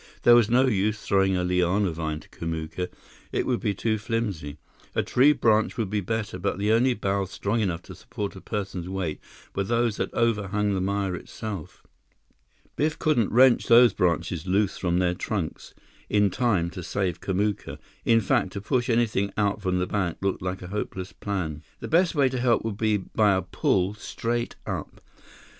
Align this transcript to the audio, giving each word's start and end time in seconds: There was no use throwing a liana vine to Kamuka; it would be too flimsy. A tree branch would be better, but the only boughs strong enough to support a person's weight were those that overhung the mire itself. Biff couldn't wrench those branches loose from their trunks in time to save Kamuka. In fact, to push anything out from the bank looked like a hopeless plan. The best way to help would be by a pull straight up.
There 0.23 0.33
was 0.33 0.49
no 0.49 0.65
use 0.65 0.99
throwing 1.03 1.37
a 1.37 1.43
liana 1.43 1.91
vine 1.91 2.21
to 2.21 2.29
Kamuka; 2.29 2.89
it 3.31 3.45
would 3.45 3.59
be 3.59 3.75
too 3.75 3.99
flimsy. 3.99 4.57
A 4.95 5.03
tree 5.03 5.31
branch 5.31 5.77
would 5.77 5.91
be 5.91 6.01
better, 6.01 6.39
but 6.39 6.57
the 6.57 6.71
only 6.71 6.95
boughs 6.95 7.29
strong 7.29 7.59
enough 7.59 7.83
to 7.83 7.93
support 7.93 8.35
a 8.35 8.41
person's 8.41 8.89
weight 8.89 9.19
were 9.53 9.63
those 9.63 9.97
that 9.97 10.11
overhung 10.15 10.73
the 10.73 10.81
mire 10.81 11.15
itself. 11.15 11.85
Biff 12.75 12.97
couldn't 12.97 13.29
wrench 13.31 13.67
those 13.67 13.93
branches 13.93 14.47
loose 14.47 14.75
from 14.75 14.97
their 14.97 15.13
trunks 15.13 15.75
in 16.09 16.31
time 16.31 16.71
to 16.71 16.81
save 16.81 17.21
Kamuka. 17.21 17.77
In 18.03 18.21
fact, 18.21 18.53
to 18.53 18.59
push 18.61 18.89
anything 18.89 19.31
out 19.37 19.61
from 19.61 19.77
the 19.77 19.85
bank 19.85 20.17
looked 20.21 20.41
like 20.41 20.63
a 20.63 20.69
hopeless 20.73 21.13
plan. 21.13 21.61
The 21.79 21.87
best 21.87 22.15
way 22.15 22.27
to 22.27 22.39
help 22.39 22.65
would 22.65 22.75
be 22.77 22.97
by 22.97 23.35
a 23.35 23.43
pull 23.43 23.93
straight 23.93 24.55
up. 24.65 24.99